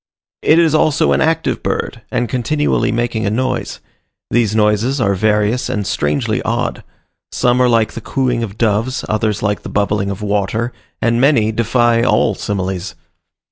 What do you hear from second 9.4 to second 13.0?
like the bubbling of water, and many defy all similes.